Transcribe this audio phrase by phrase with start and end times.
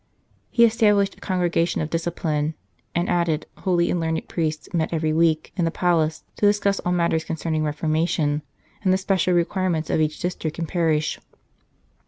[0.49, 2.55] He established a congregation of discipline,
[2.95, 6.79] and at it holy and learned priests met every week in the palace to discuss
[6.79, 8.41] all matters concerning reforma tion,
[8.83, 11.19] and the special requirements of each district and parish.